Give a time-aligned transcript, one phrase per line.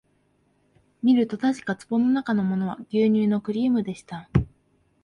[1.03, 4.31] みるとたしかに壺のなかのものは牛乳のクリームでした